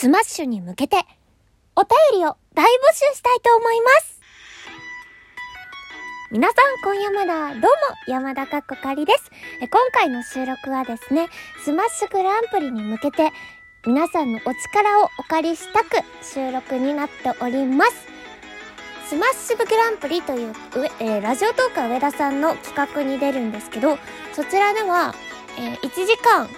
[0.00, 0.96] スマッシュに向けて、
[1.74, 4.20] お便りを大募集したいと思います。
[6.30, 7.68] 皆さん、今夜まだ、どうも、
[8.06, 9.28] 山田かっこかりです。
[9.58, 11.28] 今回の収録はですね、
[11.64, 13.32] スマッシュグランプリに向けて、
[13.88, 18.06] 皆さんのお力をお借りしたく収録になっております。
[19.08, 20.54] スマッシュグランプリという、
[21.00, 23.98] えー、ラジオトーカー上田さんの企画に出るんですけど、
[24.32, 25.12] そちらでは、
[25.58, 26.48] えー、1時間、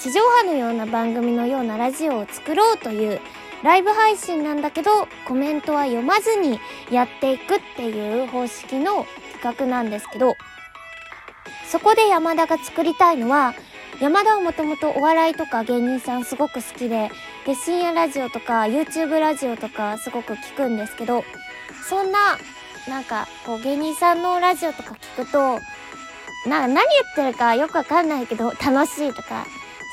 [0.00, 3.20] 地上波のような番組のようなラジオを作ろうという
[3.62, 6.58] ライブ配信なんだけど、コメントは読まずに
[6.90, 9.04] やっていくっていう方式の
[9.42, 10.36] 企画なんですけど、
[11.70, 13.54] そこで山田が作りたいのは、
[14.00, 17.10] 山田はもともとお笑いとか芸人さんすごく好きで、
[17.44, 21.24] で、深夜ラジオとか YouTube ラジオとかすごく聞くんですけど、
[21.86, 22.38] そんな、
[22.88, 25.58] なんか、こう芸人さんのラジオとか聞くと、
[26.48, 29.44] な、何言ってるかよくわかんないけど楽しいとか、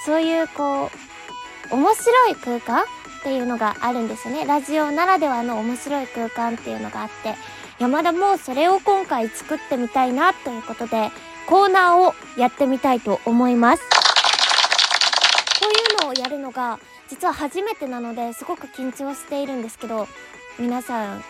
[0.08, 0.90] そういうこ
[1.70, 2.86] う、面白い空間っ
[3.24, 4.46] ていうのがあるんですよね。
[4.46, 7.36] ラジオならではの面白い空間っていうのがあって、
[7.78, 11.12] 山田もそれを今回作ってみたいなということで、
[11.46, 13.84] コーナーをやってみたいと思います。
[15.60, 20.08] こういうのをやるのが、実は初めてなので、すごく緊張しているんですけど、
[20.58, 21.24] 皆さん、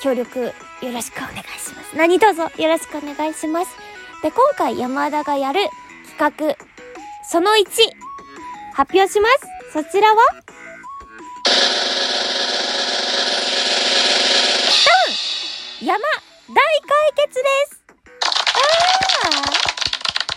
[0.00, 0.52] 協力よ
[0.92, 1.96] ろしくお願いします。
[1.96, 3.76] 何卒よろしくお願いします。
[4.22, 5.62] で、今回山田がやる
[6.16, 6.56] 企画、
[7.28, 8.01] その1、
[8.74, 9.46] 発表します。
[9.72, 10.16] そちらは
[15.82, 17.82] 山大解決です
[19.26, 19.30] あ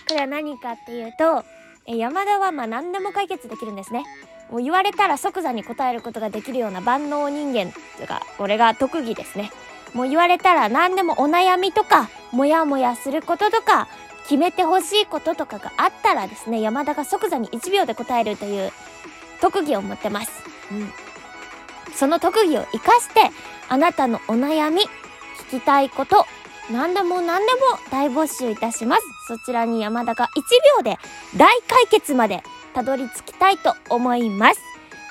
[0.08, 1.44] これは何かっていうと、
[1.86, 4.04] 山田はまあ何でも解決できるんですね。
[4.50, 9.52] もう言われたら即座に答えることができるような万能人間というか、これが特技ですね。
[9.94, 13.88] もう言われたら何でもお悩みとか、もやもやすることとか、
[14.26, 18.72] 決めてほしいこととかがあったらですね、山田が即座に1秒で答えるという
[19.42, 20.32] 特技を持ってます。
[20.72, 20.92] うん。
[21.96, 23.32] その特技を活かして、
[23.70, 24.82] あなたのお悩み、
[25.50, 26.26] 聞きたいこと、
[26.72, 27.60] 何でも何でも
[27.92, 29.04] 大募集いたします。
[29.28, 30.42] そちらに山田が1
[30.78, 30.98] 秒で
[31.38, 32.44] 大解決まで
[32.74, 34.60] たどり着きたいと思います。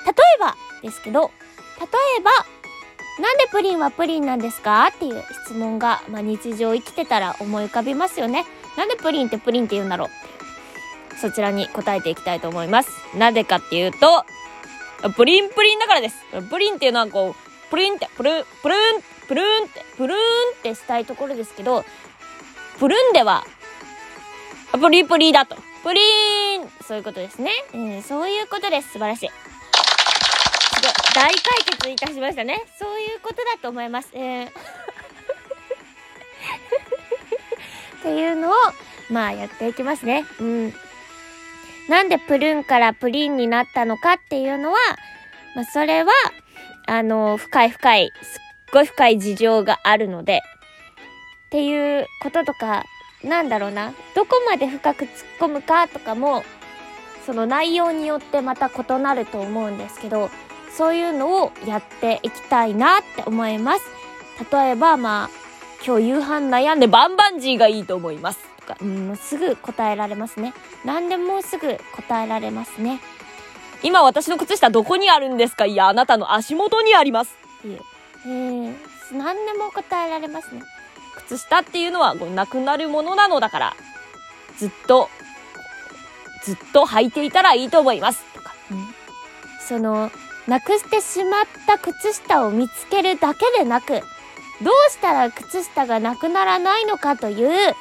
[0.05, 1.31] 例えばですけど、
[1.79, 1.87] 例
[2.19, 2.31] えば、
[3.21, 4.87] なんでプリンはプリンなんですか？
[4.93, 8.45] っていう質問が、まあ、日常生きてたら思い浮かびますよね。
[8.77, 10.09] なんでプリンってプリンって言うんだろう？
[11.17, 12.91] そちらに答えていきたいと思います。
[13.15, 14.25] なぜかっていうと、
[15.15, 16.15] プリンプリンだからです。
[16.49, 20.19] プリンっていうのはこう、プリンって、プルン、プルン、プルンって、プルンっ
[20.61, 21.85] てしたいところですけど、
[22.79, 23.45] プルンでは、
[24.73, 25.55] プリプリだと。
[25.83, 27.51] プリーンそういうことですね。
[27.73, 28.93] うん、そういうことです。
[28.93, 29.29] 素晴らしい。
[31.15, 31.33] 大解
[31.65, 32.65] 決いたしましたね。
[32.77, 34.09] そういうことだと思います。
[34.13, 34.51] えー
[38.05, 38.53] っていうのを、
[39.09, 40.25] まあやっていきますね。
[40.39, 40.73] うん。
[41.89, 44.77] なんでプルーンからプリンになったのかっていうのは、
[45.55, 46.11] まあそれは、
[46.85, 50.43] あの、深い深い、すっごい深い事情があるので、
[51.47, 52.85] っていうこととか、
[53.23, 56.43] なんだろうな、どこまで深く突っ込むかとかも、
[57.25, 60.29] その内容によってまた異なると思うんですけど、
[60.77, 63.85] そういうのをやっていきたいなって思います。
[64.51, 65.44] 例えば、まあ、
[65.85, 68.39] 今日夕飯悩んでバンバンジーがいいと思います。
[68.61, 70.53] とか、うん、すぐ答えられますね。
[70.83, 72.99] 何でもすぐ答えられますね。
[73.83, 75.67] 今私の靴下どこにあるんですか？
[75.67, 77.37] いや、あなたの足元にあります。
[77.59, 77.79] っていう。
[78.25, 78.73] えー、
[79.13, 80.63] 何でも答えられますね。
[81.27, 83.75] 靴下っていうのはなくなるものなのだから、
[84.57, 85.09] ずっと、
[86.43, 88.23] ずっと履いていたらいいと思います。
[88.33, 88.87] とか、うん、
[89.59, 90.09] その、
[90.47, 94.01] なくしてしまった靴下を見つけるだけでなく、
[94.61, 97.75] どうしたら靴下がなくならないのかという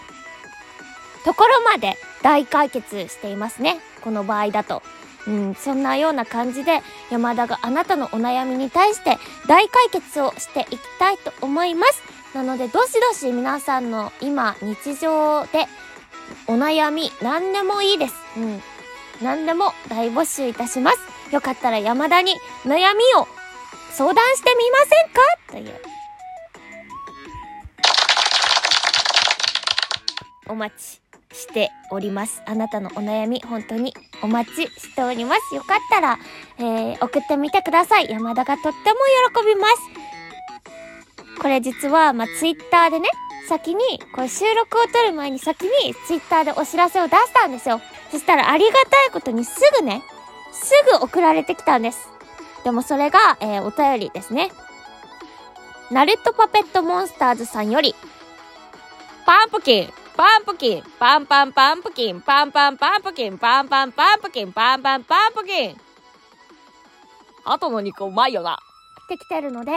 [1.24, 3.80] ところまで大解決していますね。
[4.02, 4.82] この場合だと。
[5.26, 12.02] うん、そんなような感じで山田があなたのお悩みに対して大解決をしていきたいと思います。
[12.34, 15.66] なので、どしどし皆さんの今、日常で
[16.46, 18.14] お悩み、何でもいいです。
[18.36, 18.62] うん。
[19.22, 20.98] 何でも大募集いたします。
[21.30, 23.26] よかったら山田に悩みを
[23.92, 25.20] 相談してみませんか？
[25.52, 25.93] という。
[30.54, 31.00] お待ち
[31.36, 32.40] しております。
[32.46, 33.92] あなたのお悩み、本当に
[34.22, 35.54] お待ちしております。
[35.54, 36.18] よかったら、
[36.58, 38.08] えー、送ってみてください。
[38.08, 38.98] 山田がとっても
[39.34, 39.74] 喜びます。
[41.40, 43.08] これ実は、まあ、ツイッターでね、
[43.48, 43.82] 先に、
[44.14, 47.80] これ収録を撮る前に先にツイッターでお知らせを出したんですよ。
[48.12, 50.04] そしたらありがたいことにすぐね、
[50.52, 52.08] すぐ送られてきたんです。
[52.62, 54.52] でもそれが、えー、お便りですね。
[55.90, 57.96] ナルトパペットモンスターズさんより、
[59.26, 65.76] パンプキンパンプキン、パンパンパンプキン、パンパンパンプキン、パンパンパンプキン、パンパンパンプキン。
[67.44, 68.60] 鳩の肉うまいよな。
[69.04, 69.72] ってきてるので、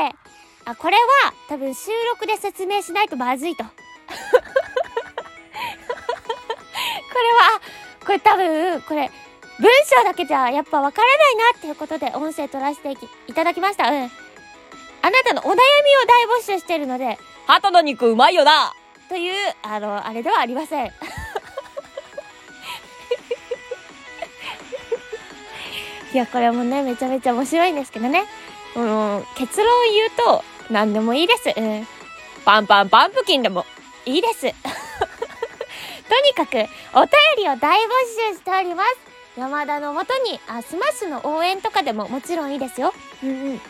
[0.66, 1.02] あ、これは
[1.48, 3.64] 多分収録で説明しないとまずいと。
[3.70, 3.70] こ
[4.10, 4.16] れ
[7.34, 7.60] は、
[8.06, 9.10] これ多分、これ、
[9.60, 12.96] 文章だけじゃやっぱわからないなっていうことで音声取らせて
[13.26, 13.90] いただきました。
[13.90, 14.12] うん。
[15.02, 15.58] あなたのお悩みを
[16.06, 17.18] 大募集してるので、
[17.48, 18.76] 鳩の肉うまいよな。
[19.10, 19.34] という、
[19.64, 20.88] あの、あれではありません。
[26.14, 28.26] いや、これもね、めちゃめちゃ面白いんですけどね。
[28.76, 31.54] うん、結論言うと、何でもいいです。
[31.56, 31.88] うん。
[32.46, 33.66] パンパンパンプキンでも
[34.06, 34.42] いいです。
[34.42, 34.48] と
[36.22, 36.58] にかく、
[36.94, 37.90] お便りを大募
[38.32, 38.96] 集しております。
[39.38, 42.94] 山田のもとに、あ、スマッシュの応援とかでももちろんいいですよ。
[43.24, 43.62] うんうん。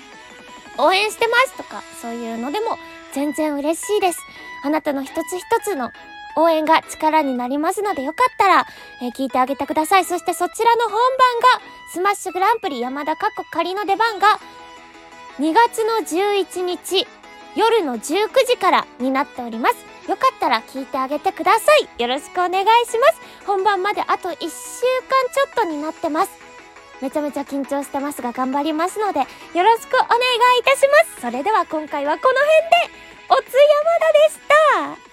[0.78, 2.78] 応援してますとか、そういうのでも
[3.14, 4.20] 全然嬉しいです。
[4.64, 5.92] あなたの一つ一つの
[6.36, 8.68] 応援が力になりますので、よかったら、
[9.02, 10.06] えー、聞いてあげてください。
[10.06, 11.02] そしてそちらの本番が、
[11.92, 14.40] スマッシュグランプリ山田かっこ仮の出番が、
[15.40, 17.08] 2月の11日、
[17.56, 19.76] 夜の19時からになっております。
[20.10, 22.02] よかったら聞いてあげてください。
[22.02, 23.46] よろしくお願いします。
[23.46, 26.32] 本番まであと1週間ちょっとになってます。
[27.02, 29.26] めちゃめちゃ緊張してますが頑張りますので、よ
[29.64, 30.20] ろしくお願
[30.58, 31.22] いいたします。
[31.22, 32.40] それでは今回はこの
[32.90, 35.07] 辺で、おつ山田でした。